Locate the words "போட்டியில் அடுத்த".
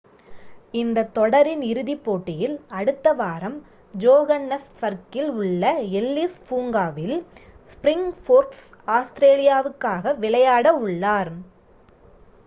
2.03-3.13